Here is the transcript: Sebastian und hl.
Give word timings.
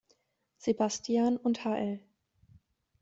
Sebastian 0.57 1.37
und 1.37 1.63
hl. 1.63 1.99